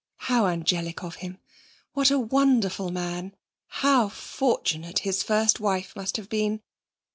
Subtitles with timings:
[0.31, 1.37] How angelic of him;
[1.93, 3.35] what a wonderful man
[3.67, 6.63] how fortunate his first wife must have been.